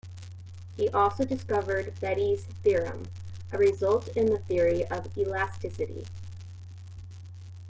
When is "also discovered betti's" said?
0.89-2.45